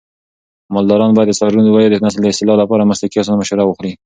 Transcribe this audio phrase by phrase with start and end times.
[0.73, 3.91] مالداران باید د څارویو د نسل د اصلاح لپاره له مسلکي کسانو مشوره واخلي.